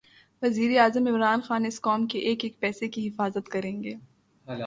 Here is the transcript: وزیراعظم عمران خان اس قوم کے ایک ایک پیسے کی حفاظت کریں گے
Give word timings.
وزیراعظم 0.41 1.07
عمران 1.07 1.41
خان 1.41 1.65
اس 1.65 1.81
قوم 1.81 2.07
کے 2.07 2.19
ایک 2.19 2.43
ایک 2.43 2.59
پیسے 2.59 2.87
کی 2.87 3.07
حفاظت 3.07 3.49
کریں 3.49 3.83
گے 3.83 3.95